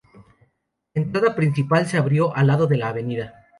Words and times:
La 0.95 1.03
entrada 1.03 1.35
principal 1.35 1.85
se 1.85 1.95
abrió 1.99 2.33
del 2.35 2.47
lado 2.47 2.65
de 2.65 2.75
la 2.77 2.89
Av. 2.89 2.97